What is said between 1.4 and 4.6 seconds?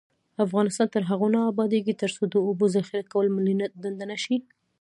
ابادیږي، ترڅو د اوبو ذخیره کول ملي دنده نشي.